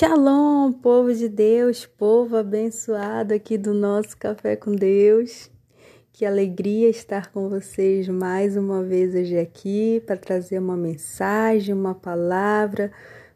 [0.00, 5.50] Shalom, povo de Deus, povo abençoado aqui do nosso Café com Deus.
[6.10, 11.94] Que alegria estar com vocês mais uma vez hoje aqui para trazer uma mensagem, uma
[11.94, 12.90] palavra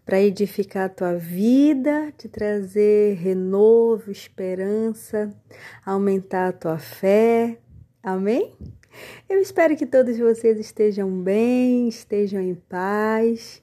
[0.07, 5.31] para edificar a tua vida, te trazer renovo, esperança,
[5.85, 7.59] aumentar a tua fé.
[8.03, 8.57] Amém?
[9.29, 13.63] Eu espero que todos vocês estejam bem, estejam em paz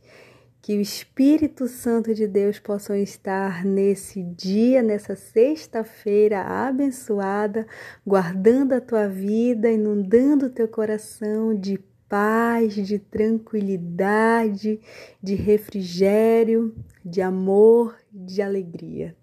[0.61, 7.65] que o Espírito Santo de Deus possa estar nesse dia, nessa sexta-feira abençoada,
[8.05, 14.79] guardando a tua vida, inundando o teu coração de paz, de tranquilidade,
[15.21, 19.16] de refrigério, de amor, de alegria.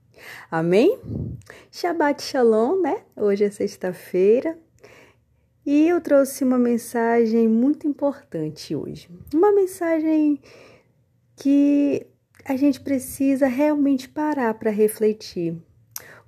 [0.51, 0.99] Amém?
[1.71, 3.03] Shabbat Shalom, né?
[3.15, 4.59] Hoje é sexta-feira.
[5.65, 9.09] E eu trouxe uma mensagem muito importante hoje.
[9.33, 10.41] Uma mensagem
[11.39, 12.05] que
[12.45, 15.57] a gente precisa realmente parar para refletir.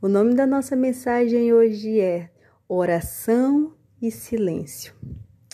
[0.01, 2.31] O nome da nossa mensagem hoje é
[2.69, 4.95] Oração e Silêncio.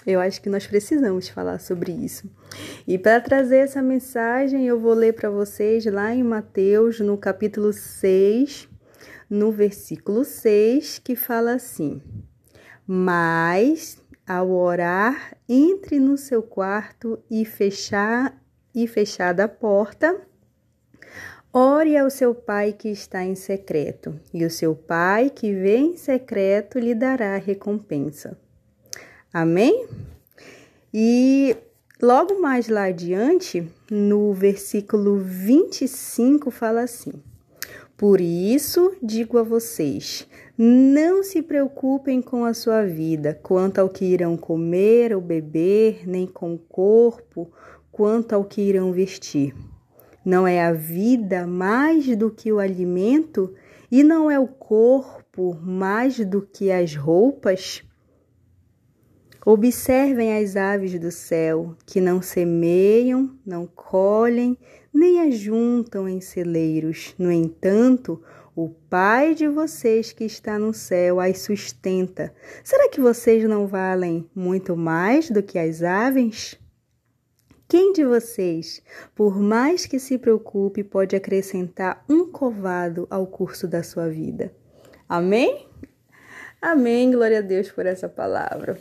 [0.07, 2.31] Eu acho que nós precisamos falar sobre isso.
[2.87, 7.73] E para trazer essa mensagem, eu vou ler para vocês lá em Mateus, no capítulo
[7.73, 8.69] 6,
[9.29, 12.01] no versículo 6, que fala assim:
[12.87, 18.37] Mas ao orar, entre no seu quarto e fechar
[18.77, 20.21] e fechada a porta,
[21.51, 25.97] ore ao seu pai que está em secreto, e o seu pai que vê em
[25.97, 28.39] secreto lhe dará recompensa.
[29.33, 29.89] Amém?
[30.93, 31.57] E
[32.03, 37.15] logo mais lá adiante, no versículo 25, fala assim:
[37.97, 44.05] Por isso digo a vocês, não se preocupem com a sua vida, quanto ao que
[44.05, 47.51] irão comer ou beber, nem com o corpo
[47.97, 49.55] quanto ao que irão vestir.
[50.23, 53.55] Não é a vida mais do que o alimento
[53.91, 57.83] e não é o corpo mais do que as roupas?
[59.47, 64.59] Observem as aves do céu, que não semeiam, não colhem,
[64.93, 67.15] nem ajuntam em celeiros.
[67.19, 68.23] No entanto,
[68.55, 72.35] o Pai de vocês que está no céu as sustenta.
[72.63, 76.59] Será que vocês não valem muito mais do que as aves?
[77.69, 78.81] Quem de vocês,
[79.13, 84.55] por mais que se preocupe, pode acrescentar um covado ao curso da sua vida?
[85.09, 85.67] Amém?
[86.63, 87.11] Amém.
[87.11, 88.81] Glória a Deus por essa palavra.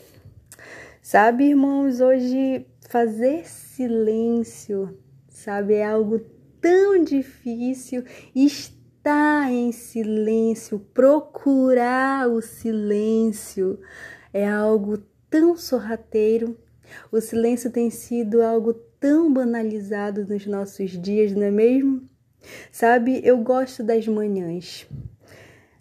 [1.02, 4.96] Sabe, irmãos, hoje fazer silêncio,
[5.30, 6.20] sabe, é algo
[6.62, 8.04] tão difícil.
[8.36, 13.80] Estar em silêncio, procurar o silêncio
[14.32, 16.56] é algo tão sorrateiro
[17.12, 22.08] o silêncio tem sido algo tão banalizado nos nossos dias, não é mesmo?
[22.72, 24.88] Sabe, eu gosto das manhãs.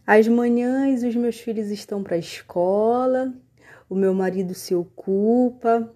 [0.06, 3.34] As manhãs, os meus filhos estão para a escola,
[3.88, 5.90] o meu marido se ocupa,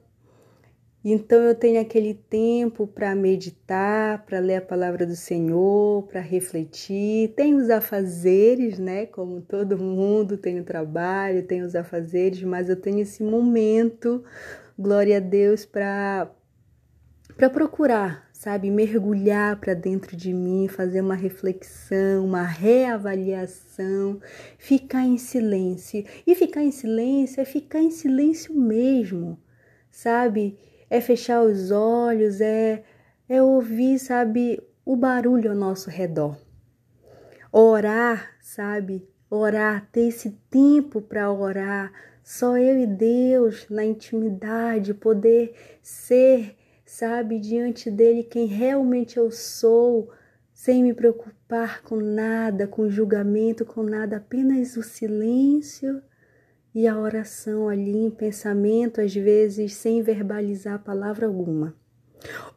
[1.04, 7.32] então eu tenho aquele tempo para meditar, para ler a palavra do Senhor, para refletir.
[7.34, 9.06] Tem os afazeres, né?
[9.06, 14.24] Como todo mundo tem o trabalho, tem os afazeres, mas eu tenho esse momento
[14.78, 16.30] glória a Deus, para
[17.36, 24.20] para procurar, sabe, mergulhar para dentro de mim, fazer uma reflexão, uma reavaliação,
[24.58, 26.04] ficar em silêncio.
[26.26, 29.38] E ficar em silêncio é ficar em silêncio mesmo,
[29.90, 30.58] sabe?
[30.90, 32.82] É fechar os olhos, é
[33.28, 36.36] é ouvir, sabe, o barulho ao nosso redor.
[37.52, 39.06] Orar, sabe?
[39.30, 41.92] Orar, ter esse tempo para orar,
[42.28, 50.10] só eu e Deus na intimidade, poder ser, sabe, diante dele quem realmente eu sou,
[50.52, 56.02] sem me preocupar com nada, com julgamento, com nada, apenas o silêncio
[56.74, 61.74] e a oração ali em pensamento, às vezes sem verbalizar palavra alguma.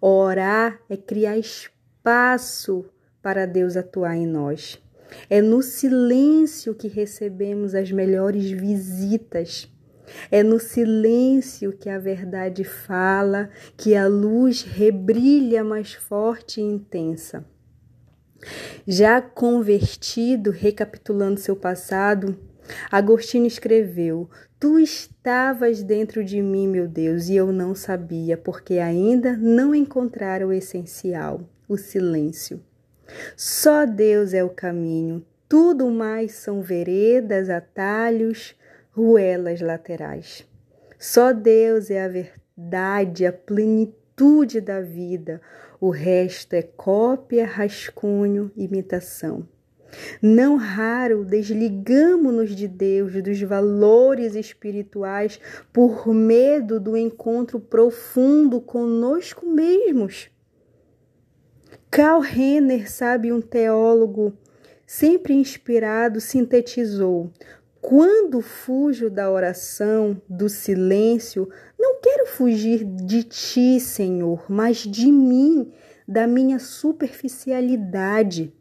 [0.01, 2.83] Orar é criar espaço
[3.21, 4.83] para Deus atuar em nós.
[5.29, 9.69] É no silêncio que recebemos as melhores visitas.
[10.29, 17.45] É no silêncio que a verdade fala, que a luz rebrilha mais forte e intensa.
[18.87, 22.37] Já convertido, recapitulando seu passado,
[22.91, 24.29] Agostinho escreveu:
[24.59, 30.47] Tu estavas dentro de mim, meu Deus, e eu não sabia, porque ainda não encontrara
[30.47, 32.61] o essencial, o silêncio.
[33.35, 38.55] Só Deus é o caminho, tudo mais são veredas, atalhos,
[38.91, 40.47] ruelas laterais.
[40.97, 45.41] Só Deus é a verdade, a plenitude da vida,
[45.79, 49.47] O resto é cópia, rascunho, imitação.
[50.21, 55.39] Não raro desligamo-nos de Deus, dos valores espirituais,
[55.73, 60.30] por medo do encontro profundo conosco mesmos.
[61.91, 64.31] Karl Renner, sabe, um teólogo
[64.87, 67.29] sempre inspirado, sintetizou:
[67.81, 75.69] quando fujo da oração, do silêncio, não quero fugir de ti, Senhor, mas de mim,
[76.07, 78.53] da minha superficialidade.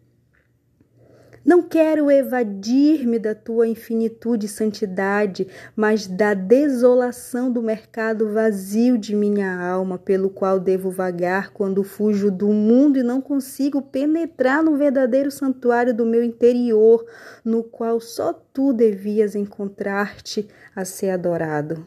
[1.50, 9.16] Não quero evadir-me da tua infinitude e santidade, mas da desolação do mercado vazio de
[9.16, 14.76] minha alma, pelo qual devo vagar quando fujo do mundo e não consigo penetrar no
[14.76, 17.04] verdadeiro santuário do meu interior,
[17.44, 21.84] no qual só tu devias encontrar-te a ser adorado.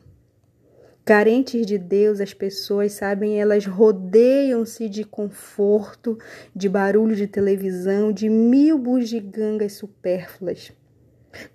[1.06, 6.18] Carentes de Deus, as pessoas, sabem, elas rodeiam-se de conforto,
[6.56, 10.72] de barulho de televisão, de mil bugigangas supérfluas.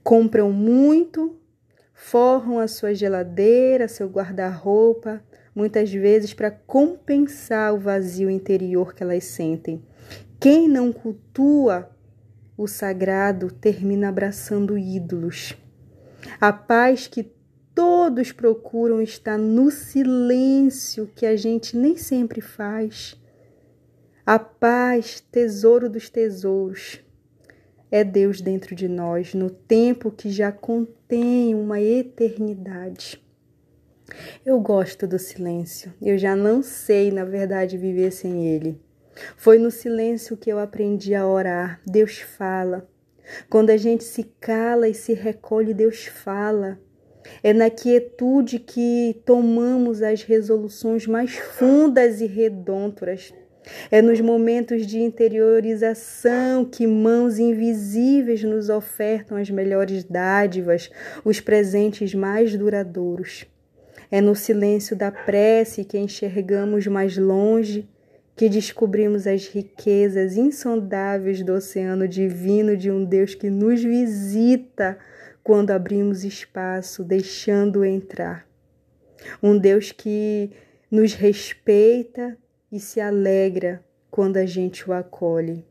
[0.05, 1.41] Compram muito,
[1.95, 5.23] forram a sua geladeira, seu guarda-roupa,
[5.55, 9.83] muitas vezes para compensar o vazio interior que elas sentem.
[10.39, 11.91] Quem não cultua
[12.55, 15.57] o sagrado termina abraçando ídolos.
[16.39, 17.38] A paz que
[17.79, 23.17] todos procuram estar no silêncio que a gente nem sempre faz.
[24.27, 27.01] A paz, tesouro dos tesouros,
[27.89, 33.25] é Deus dentro de nós, no tempo que já contém uma eternidade.
[34.45, 38.83] Eu gosto do silêncio, eu já não sei, na verdade, viver sem ele.
[39.37, 41.81] Foi no silêncio que eu aprendi a orar.
[41.87, 42.91] Deus fala.
[43.49, 46.77] Quando a gente se cala e se recolhe, Deus fala.
[47.43, 53.33] É na quietude que tomamos as resoluções mais fundas e redontas.
[53.91, 60.91] É nos momentos de interiorização que mãos invisíveis nos ofertam as melhores dádivas,
[61.25, 63.47] os presentes mais duradouros.
[64.11, 67.87] É no silêncio da prece que enxergamos mais longe,
[68.35, 74.97] que descobrimos as riquezas insondáveis do oceano divino de um Deus que nos visita
[75.43, 78.47] quando abrimos espaço, deixando entrar.
[79.43, 80.51] Um Deus que
[80.91, 82.37] nos respeita
[82.71, 85.65] e se alegra quando a gente o acolhe.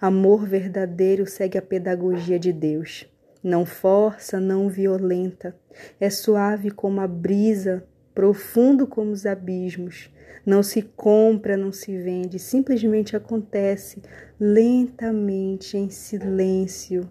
[0.00, 3.06] Amor verdadeiro segue a pedagogia de Deus.
[3.42, 5.54] Não força, não violenta.
[6.00, 7.84] É suave como a brisa,
[8.14, 10.10] profundo como os abismos.
[10.44, 14.02] Não se compra, não se vende, simplesmente acontece
[14.40, 17.08] lentamente, em silêncio,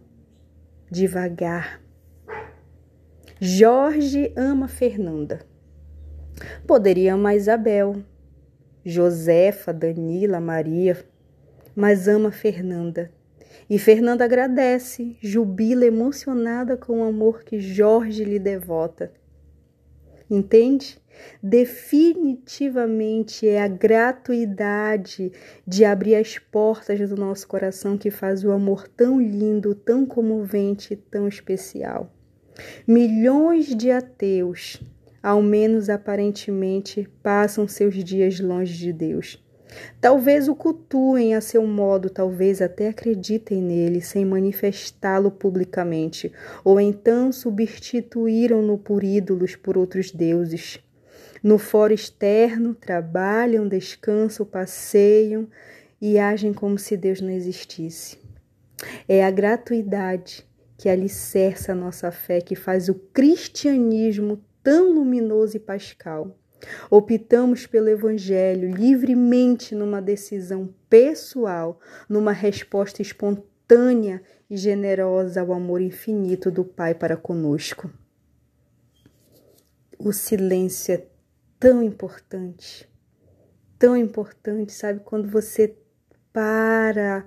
[0.90, 1.82] devagar.
[3.40, 5.42] Jorge ama Fernanda.
[6.66, 7.98] Poderia amar Isabel,
[8.84, 10.98] Josefa, Danila, Maria,
[11.76, 13.12] mas ama Fernanda.
[13.70, 19.12] E Fernanda agradece, jubila emocionada com o amor que Jorge lhe devota.
[20.28, 21.00] Entende?
[21.42, 25.32] Definitivamente é a gratuidade
[25.66, 30.96] de abrir as portas do nosso coração que faz o amor tão lindo, tão comovente,
[30.96, 32.17] tão especial.
[32.88, 34.82] Milhões de ateus,
[35.22, 39.44] ao menos aparentemente, passam seus dias longe de Deus.
[40.00, 46.32] Talvez o cultuem a seu modo, talvez até acreditem nele sem manifestá-lo publicamente,
[46.64, 50.80] ou então substituíram-no por ídolos por outros deuses.
[51.44, 55.48] No foro externo, trabalham, descansam, passeiam
[56.02, 58.18] e agem como se Deus não existisse.
[59.08, 60.46] É a gratuidade
[60.78, 66.38] que alicerça a nossa fé, que faz o cristianismo tão luminoso e pascal.
[66.90, 76.50] Optamos pelo Evangelho livremente numa decisão pessoal, numa resposta espontânea e generosa ao amor infinito
[76.52, 77.92] do Pai para conosco.
[80.00, 81.08] O silêncio é
[81.60, 82.88] tão importante,
[83.80, 85.00] tão importante, sabe?
[85.00, 85.76] Quando você
[86.32, 87.26] para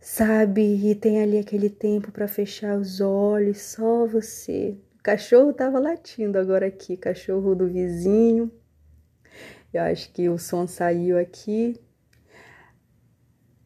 [0.00, 0.62] sabe?
[0.90, 4.76] E tem ali aquele tempo para fechar os olhos, só você.
[4.98, 8.50] O cachorro tava latindo agora aqui, cachorro do vizinho.
[9.72, 11.80] Eu acho que o som saiu aqui.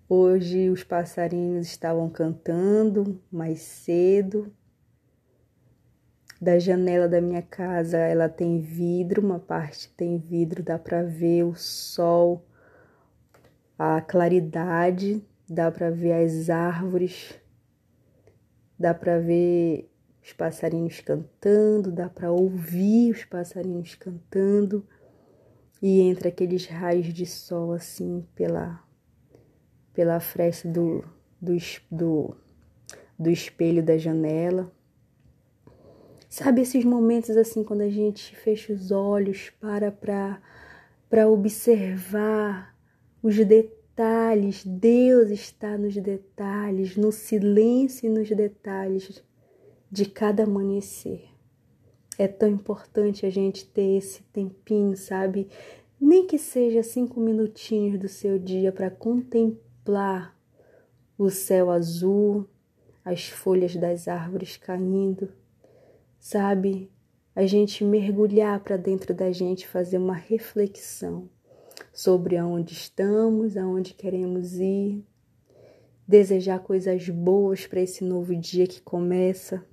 [0.08, 4.52] Hoje os passarinhos estavam cantando mais cedo.
[6.40, 11.44] Da janela da minha casa, ela tem vidro, uma parte tem vidro, dá para ver
[11.44, 12.46] o sol,
[13.78, 17.34] a claridade dá para ver as árvores,
[18.78, 19.90] dá para ver
[20.22, 24.86] os passarinhos cantando, dá para ouvir os passarinhos cantando.
[25.82, 28.82] E entra aqueles raios de sol assim pela
[29.92, 31.04] pela fresta do,
[31.40, 31.56] do,
[31.88, 32.36] do,
[33.16, 34.72] do espelho da janela.
[36.28, 42.76] Sabe esses momentos assim quando a gente fecha os olhos para para observar
[43.22, 43.36] os
[43.94, 44.64] detalhes.
[44.64, 49.22] Deus está nos detalhes, no silêncio e nos detalhes
[49.90, 51.28] de cada amanhecer.
[52.18, 55.48] É tão importante a gente ter esse tempinho, sabe?
[56.00, 60.36] Nem que seja cinco minutinhos do seu dia para contemplar
[61.16, 62.48] o céu azul,
[63.04, 65.28] as folhas das árvores caindo,
[66.18, 66.90] sabe?
[67.34, 71.28] A gente mergulhar para dentro da gente, fazer uma reflexão
[71.92, 75.04] sobre aonde estamos, aonde queremos ir,
[76.06, 79.64] desejar coisas boas para esse novo dia que começa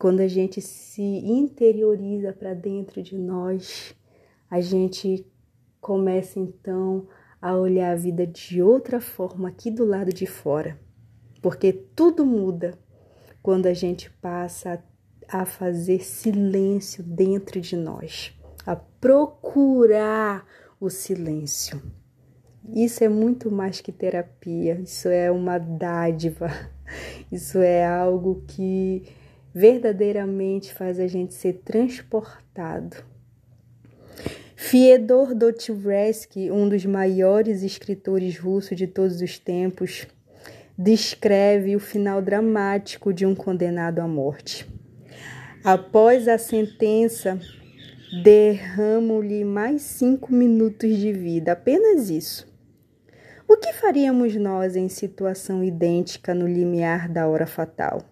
[0.00, 3.94] quando a gente se interioriza para dentro de nós,
[4.50, 5.26] a gente
[5.78, 7.06] começa então
[7.38, 10.80] a olhar a vida de outra forma aqui do lado de fora.
[11.42, 12.78] Porque tudo muda
[13.42, 14.82] quando a gente passa
[15.28, 18.34] a fazer silêncio dentro de nós,
[18.66, 20.46] a procurar
[20.80, 21.80] o silêncio.
[22.68, 26.50] Isso é muito mais que terapia, isso é uma dádiva,
[27.32, 29.02] isso é algo que
[29.52, 32.96] verdadeiramente faz a gente ser transportado.
[34.54, 40.06] Fyodor Dostoevsky, um dos maiores escritores russos de todos os tempos,
[40.76, 44.66] descreve o final dramático de um condenado à morte.
[45.64, 47.40] Após a sentença,
[48.12, 52.48] derramo-lhe mais cinco minutos de vida, apenas isso.
[53.46, 58.02] O que faríamos nós em situação idêntica no limiar da hora fatal?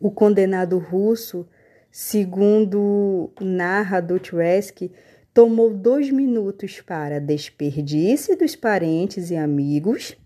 [0.00, 1.46] O condenado russo,
[1.90, 4.92] segundo narra Dostoevsky,
[5.34, 10.16] tomou dois minutos para desperdício dos parentes e amigos,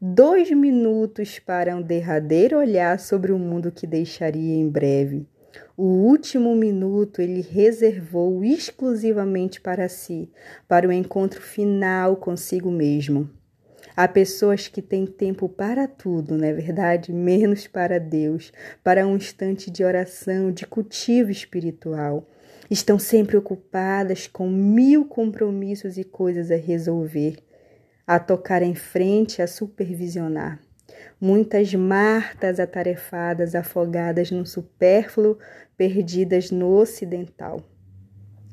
[0.00, 5.26] dois minutos para um derradeiro olhar sobre o mundo que deixaria em breve.
[5.76, 10.30] O último minuto ele reservou exclusivamente para si,
[10.68, 13.30] para o encontro final consigo mesmo.
[13.96, 17.12] Há pessoas que têm tempo para tudo, não é verdade?
[17.12, 18.52] Menos para Deus,
[18.82, 22.26] para um instante de oração, de cultivo espiritual.
[22.70, 27.38] Estão sempre ocupadas com mil compromissos e coisas a resolver,
[28.06, 30.60] a tocar em frente, a supervisionar.
[31.20, 35.38] Muitas Martas atarefadas, afogadas no supérfluo,
[35.76, 37.62] perdidas no ocidental.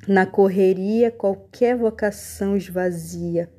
[0.07, 3.49] Na correria, qualquer vocação esvazia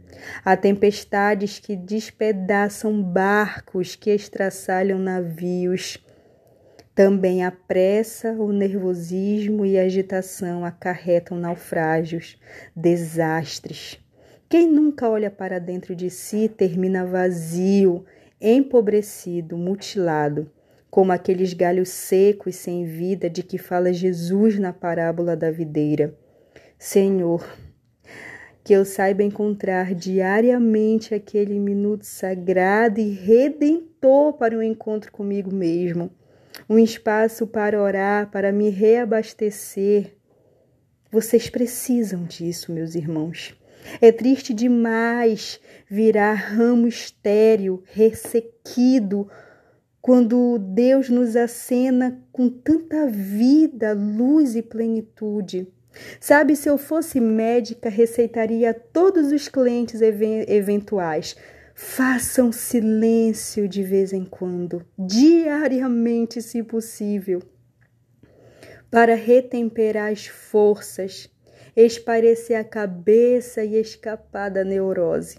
[0.45, 5.99] Há tempestades que despedaçam barcos, que estraçalham navios.
[6.95, 12.41] Também a pressa, o nervosismo e a agitação acarretam naufrágios,
[12.75, 14.01] desastres.
[14.49, 18.05] Quem nunca olha para dentro de si termina vazio,
[18.41, 20.51] empobrecido, mutilado,
[20.91, 26.17] como aqueles galhos secos sem vida de que fala Jesus na parábola da videira.
[26.79, 27.45] Senhor,
[28.63, 35.53] que eu saiba encontrar diariamente aquele minuto sagrado e redentor para o um encontro comigo
[35.53, 36.11] mesmo,
[36.69, 40.15] um espaço para orar, para me reabastecer.
[41.11, 43.58] Vocês precisam disso, meus irmãos.
[44.01, 49.29] É triste demais virar ramo estéril, ressequido,
[50.01, 55.67] quando Deus nos acena com tanta vida, luz e plenitude.
[56.21, 61.37] Sabe, se eu fosse médica, receitaria a todos os clientes eventuais.
[61.75, 67.41] Façam silêncio de vez em quando, diariamente, se possível,
[68.91, 71.31] para retemperar as forças,
[71.87, 75.39] esparecer a cabeça e escapar da neurose.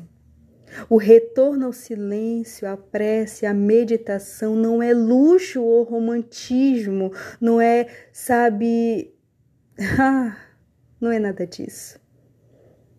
[0.90, 7.88] O retorno ao silêncio, à prece, à meditação não é luxo ou romantismo, não é,
[8.14, 9.14] sabe,
[10.00, 10.38] ah,
[11.00, 12.00] não é nada disso.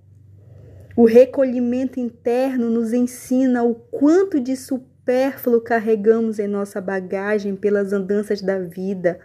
[1.00, 8.42] O recolhimento interno nos ensina o quanto de supérfluo carregamos em nossa bagagem pelas andanças
[8.42, 9.18] da vida.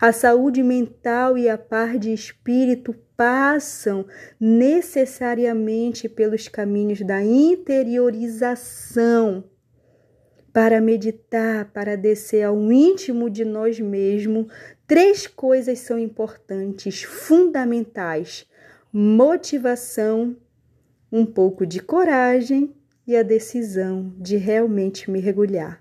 [0.00, 4.06] A saúde mental e a paz de espírito passam
[4.38, 9.42] necessariamente pelos caminhos da interiorização
[10.52, 14.46] para meditar, para descer ao íntimo de nós mesmos,
[14.86, 18.48] três coisas são importantes, fundamentais:
[18.92, 20.36] motivação,
[21.10, 22.74] um pouco de coragem
[23.06, 25.80] e a decisão de realmente mergulhar.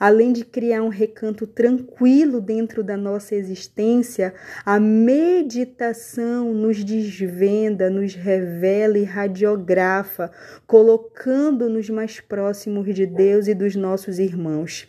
[0.00, 4.32] Além de criar um recanto tranquilo dentro da nossa existência,
[4.64, 10.30] a meditação nos desvenda, nos revela e radiografa,
[10.66, 14.88] colocando-nos mais próximos de Deus e dos nossos irmãos.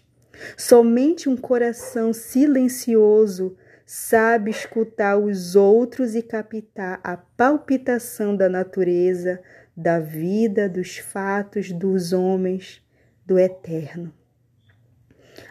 [0.56, 3.58] Somente um coração silencioso
[3.90, 9.42] sabe escutar os outros e captar a palpitação da natureza,
[9.76, 12.86] da vida, dos fatos, dos homens,
[13.26, 14.14] do eterno.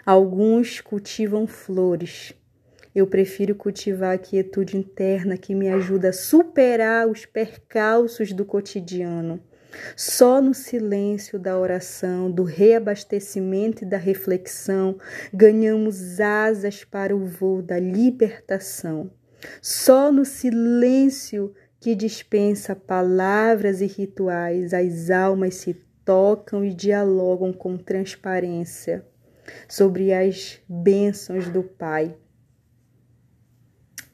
[0.04, 2.34] Alguns cultivam flores.
[2.94, 9.42] Eu prefiro cultivar a quietude interna que me ajuda a superar os percalços do cotidiano.
[9.96, 14.98] Só no silêncio da oração, do reabastecimento e da reflexão,
[15.32, 19.10] ganhamos asas para o voo da libertação.
[19.60, 27.76] Só no silêncio que dispensa palavras e rituais, as almas se tocam e dialogam com
[27.76, 29.04] transparência
[29.68, 32.16] sobre as bênçãos do Pai.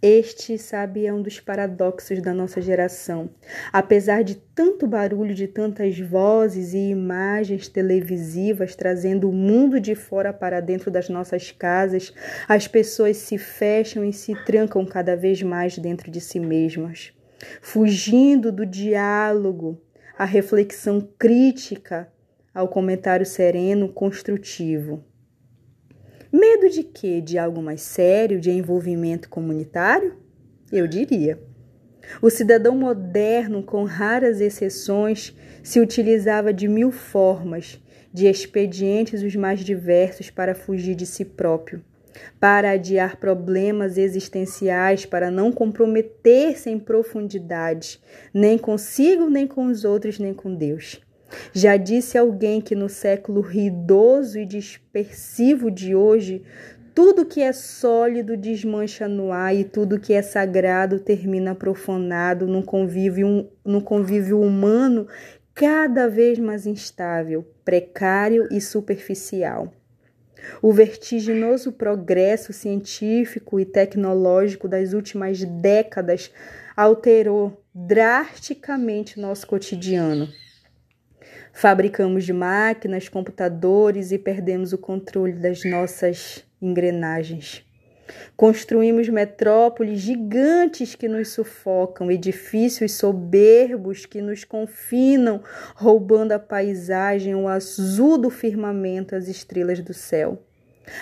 [0.05, 3.31] Este, sabe, é um dos paradoxos da nossa geração.
[3.73, 10.33] Apesar de tanto barulho, de tantas vozes e imagens televisivas trazendo o mundo de fora
[10.33, 12.13] para dentro das nossas casas,
[12.49, 17.13] as pessoas se fecham e se trancam cada vez mais dentro de si mesmas,
[17.61, 19.81] fugindo do diálogo,
[20.19, 22.13] a reflexão crítica,
[22.53, 25.05] ao comentário sereno, construtivo.
[26.33, 27.21] Medo de quê?
[27.21, 30.17] De algo mais sério, de envolvimento comunitário?
[30.73, 31.39] Eu diria.
[32.23, 37.79] O cidadão moderno, com raras exceções, se utilizava de mil formas,
[38.11, 41.85] de expedientes os mais diversos para fugir de si próprio,
[42.41, 48.01] para adiar problemas existenciais, para não comprometer-se em profundidade,
[48.33, 50.99] nem consigo, nem com os outros, nem com Deus.
[51.53, 56.43] Já disse alguém que no século ruidoso e dispersivo de hoje,
[56.95, 62.62] tudo que é sólido desmancha no ar e tudo que é sagrado termina profanado num
[62.62, 65.07] convívio, num convívio humano
[65.55, 69.73] cada vez mais instável, precário e superficial.
[70.61, 76.31] O vertiginoso progresso científico e tecnológico das últimas décadas
[76.77, 80.29] alterou drasticamente nosso cotidiano.
[81.53, 87.65] Fabricamos máquinas, computadores e perdemos o controle das nossas engrenagens.
[88.37, 95.43] Construímos metrópoles gigantes que nos sufocam, edifícios soberbos que nos confinam,
[95.75, 100.43] roubando a paisagem, o azul do firmamento, as estrelas do céu.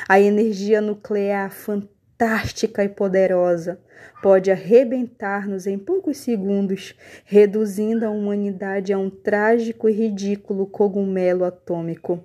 [0.09, 3.81] A energia nuclear fantástica fantástica e poderosa
[4.23, 12.23] pode arrebentar-nos em poucos segundos, reduzindo a humanidade a um trágico e ridículo cogumelo atômico.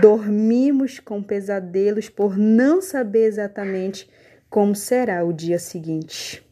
[0.00, 4.08] Dormimos com pesadelos por não saber exatamente
[4.48, 6.44] como será o dia seguinte.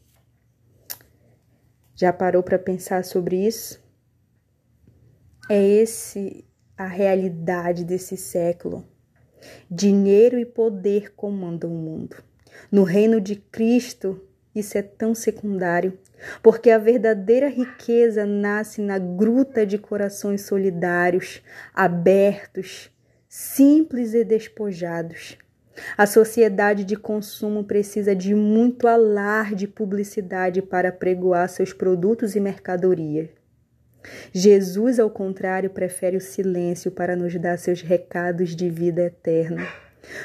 [1.94, 3.80] Já parou para pensar sobre isso?
[5.48, 6.44] É esse
[6.76, 8.84] a realidade desse século.
[9.70, 12.31] Dinheiro e poder comandam o mundo.
[12.70, 14.20] No reino de Cristo,
[14.54, 15.98] isso é tão secundário,
[16.42, 21.42] porque a verdadeira riqueza nasce na gruta de corações solidários,
[21.74, 22.90] abertos,
[23.28, 25.38] simples e despojados.
[25.96, 33.30] A sociedade de consumo precisa de muito alarde publicidade para pregoar seus produtos e mercadorias.
[34.32, 39.66] Jesus, ao contrário, prefere o silêncio para nos dar seus recados de vida eterna.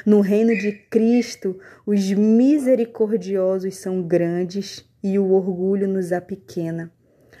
[0.04, 6.92] No reino de Cristo, os misericordiosos são grandes e o orgulho nos apequena.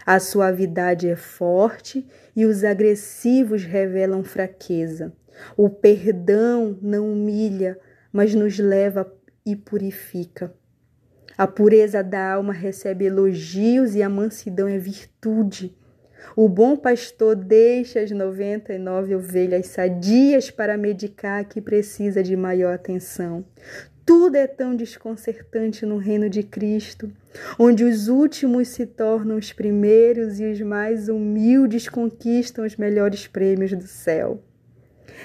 [0.06, 5.12] A suavidade é forte e os agressivos revelam fraqueza.
[5.56, 7.78] O perdão não humilha,
[8.12, 9.12] mas nos leva
[9.44, 10.52] e purifica.
[11.36, 15.77] A pureza da alma recebe elogios e a mansidão é virtude.
[16.36, 23.44] O bom pastor deixa as 99 ovelhas sadias para medicar que precisa de maior atenção.
[24.04, 27.12] Tudo é tão desconcertante no reino de Cristo,
[27.58, 33.72] onde os últimos se tornam os primeiros e os mais humildes conquistam os melhores prêmios
[33.72, 34.42] do céu.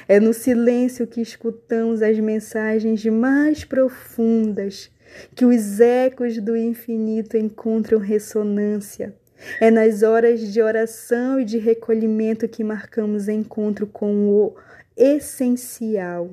[0.07, 4.91] É no silêncio que escutamos as mensagens mais profundas,
[5.33, 9.13] que os ecos do infinito encontram ressonância
[9.59, 14.55] é nas horas de oração e de recolhimento que marcamos encontro com o
[14.95, 16.31] essencial.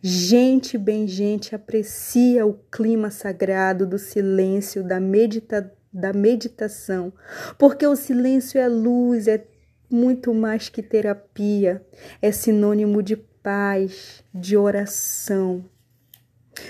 [0.00, 7.12] Gente, bem gente, aprecia o clima sagrado do silêncio, da, medita da meditação,
[7.58, 9.44] porque o silêncio é luz, é
[9.88, 11.84] muito mais que terapia,
[12.20, 15.64] é sinônimo de paz, de oração.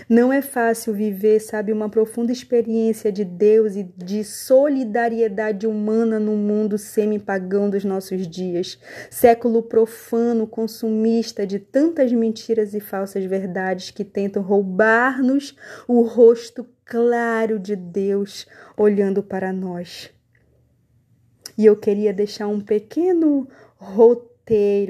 [0.09, 6.37] Não é fácil viver, sabe, uma profunda experiência de Deus e de solidariedade humana no
[6.37, 8.79] mundo semi-pagão dos nossos dias.
[9.11, 15.57] Século profano, consumista de tantas mentiras e falsas verdades que tentam roubar-nos
[15.89, 20.11] o rosto claro de Deus olhando para nós.
[21.59, 24.32] E eu queria deixar um pequeno roteiro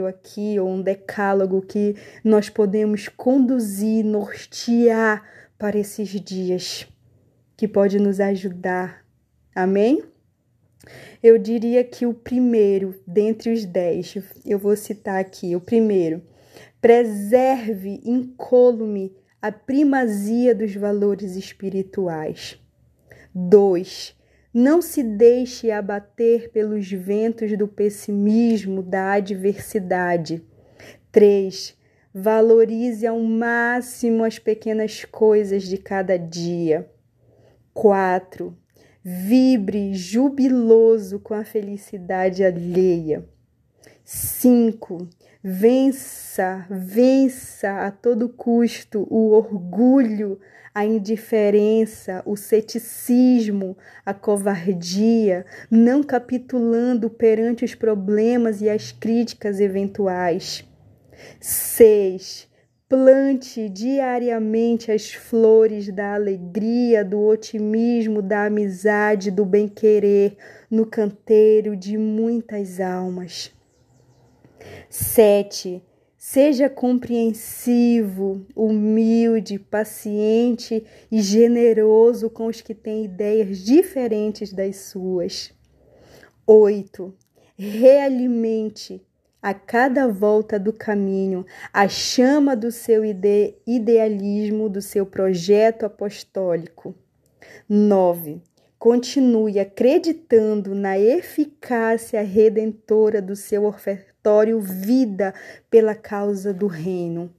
[0.07, 5.25] aqui, ou um decálogo que nós podemos conduzir, nortear
[5.59, 6.87] para esses dias,
[7.57, 9.05] que pode nos ajudar.
[9.55, 10.03] Amém?
[11.23, 16.23] Eu diria que o primeiro, dentre os dez, eu vou citar aqui: o primeiro,
[16.81, 22.59] preserve incólume a primazia dos valores espirituais.
[23.35, 24.17] Dois,
[24.53, 30.45] não se deixe abater pelos ventos do pessimismo, da adversidade.
[31.11, 31.77] 3.
[32.15, 36.91] Valorize ao máximo as pequenas coisas de cada dia.
[37.73, 38.55] 4.
[39.03, 43.27] Vibre jubiloso com a felicidade alheia.
[44.05, 45.09] 5.
[45.43, 50.39] Vença, vença a todo custo o orgulho,
[50.75, 60.65] a indiferença, o ceticismo, a covardia, não capitulando perante os problemas e as críticas eventuais.
[61.41, 62.49] 6.
[62.89, 70.37] Plante diariamente as flores da alegria, do otimismo, da amizade, do bem-querer
[70.71, 73.51] no canteiro de muitas almas.
[74.89, 75.83] 7
[76.25, 85.53] Seja compreensivo, humilde, paciente e generoso com os que têm ideias diferentes das suas.
[86.47, 87.13] 8.
[87.59, 89.05] Realimente
[89.43, 96.95] a cada volta do caminho a chama do seu ide idealismo, do seu projeto apostólico.
[97.69, 98.41] 9.
[98.79, 105.35] Continue acreditando na eficácia redentora do seu ofertório ofertório vida
[105.69, 107.35] pela causa do reino.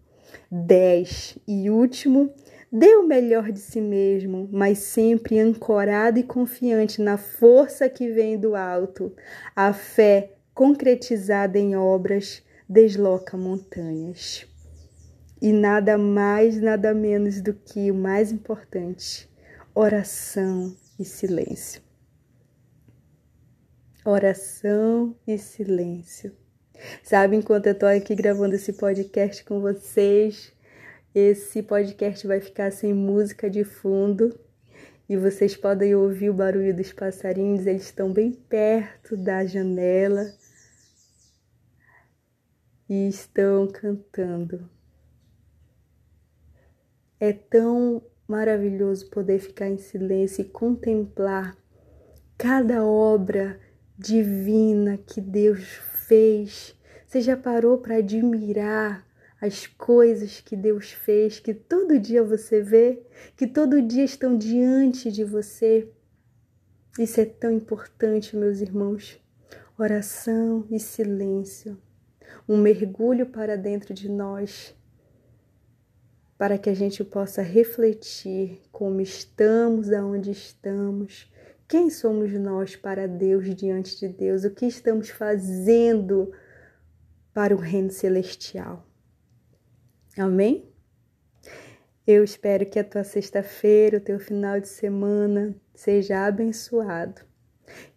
[0.51, 1.37] 10.
[1.47, 2.33] E último,
[2.71, 8.37] dê o melhor de si mesmo, mas sempre ancorado e confiante na força que vem
[8.37, 9.15] do alto.
[9.55, 14.45] A fé concretizada em obras desloca montanhas.
[15.41, 19.29] E nada mais, nada menos do que o mais importante:
[19.73, 21.81] oração e silêncio.
[24.05, 26.42] Oração e silêncio.
[27.03, 30.51] Sabe, enquanto eu tô aqui gravando esse podcast com vocês,
[31.13, 34.37] esse podcast vai ficar sem música de fundo
[35.07, 40.33] e vocês podem ouvir o barulho dos passarinhos, eles estão bem perto da janela
[42.89, 44.69] e estão cantando.
[47.19, 51.55] É tão maravilhoso poder ficar em silêncio e contemplar
[52.37, 53.59] cada obra
[53.97, 55.63] divina que Deus
[56.13, 56.75] fez.
[57.07, 59.03] Você já parou para admirar
[59.41, 63.01] as coisas que Deus fez, que todo dia você vê,
[63.35, 65.89] que todo dia estão diante de você?
[66.99, 69.19] Isso é tão importante, meus irmãos.
[69.77, 71.81] Oração e silêncio.
[72.47, 74.75] Um mergulho para dentro de nós,
[76.37, 81.31] para que a gente possa refletir como estamos, aonde estamos,
[81.73, 84.43] quem somos nós para Deus diante de Deus?
[84.43, 86.31] O que estamos fazendo
[87.33, 88.87] para o reino celestial?
[90.15, 90.71] Amém?
[92.05, 97.23] Eu espero que a tua sexta-feira, o teu final de semana seja abençoado.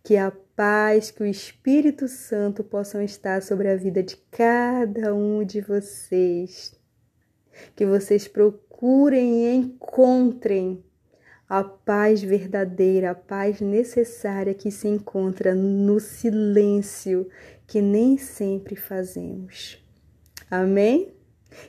[0.02, 5.44] Que a paz, que o Espírito Santo possam estar sobre a vida de cada um
[5.44, 6.74] de vocês.
[7.74, 10.82] Que vocês procurem e encontrem
[11.48, 17.28] a paz verdadeira, a paz necessária que se encontra no silêncio
[17.66, 19.82] que nem sempre fazemos.
[20.50, 21.12] Amém?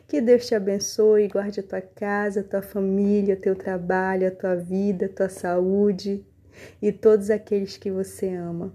[0.08, 4.28] Que Deus te abençoe e guarde a tua casa, a tua família, o teu trabalho,
[4.28, 6.26] a tua vida, a tua saúde
[6.82, 8.74] e todos aqueles que você ama.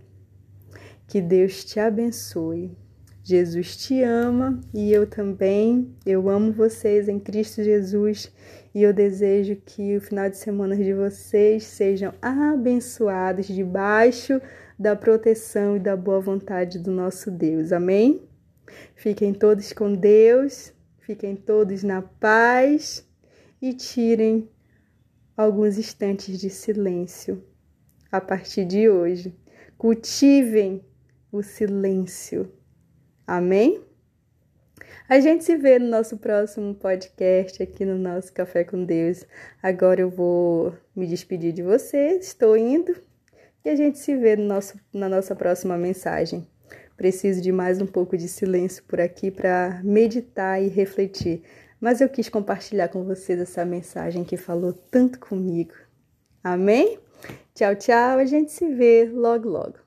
[1.07, 2.77] Que Deus te abençoe.
[3.25, 5.95] Jesus te ama e eu também.
[6.05, 8.33] Eu amo vocês em Cristo Jesus
[8.75, 14.41] e eu desejo que o final de semana de vocês sejam abençoados debaixo
[14.79, 17.73] da proteção e da boa vontade do nosso Deus.
[17.73, 18.23] Amém?
[18.95, 23.07] Fiquem todos com Deus, fiquem todos na paz
[23.61, 24.49] e tirem
[25.37, 27.45] alguns instantes de silêncio
[28.11, 29.37] a partir de hoje.
[29.77, 30.83] Cultivem
[31.31, 32.51] o silêncio.
[33.27, 33.83] Amém?
[35.09, 39.25] A gente se vê no nosso próximo podcast aqui no nosso Café com Deus.
[39.63, 42.97] Agora eu vou me despedir de você, estou indo
[43.65, 46.47] e a gente se vê no nosso, na nossa próxima mensagem.
[46.97, 51.43] Preciso de mais um pouco de silêncio por aqui para meditar e refletir,
[51.81, 55.75] mas eu quis compartilhar com vocês essa mensagem que falou tanto comigo.
[56.45, 56.99] Amém?
[57.55, 58.19] Tchau, tchau.
[58.19, 59.82] A gente se vê logo, logo.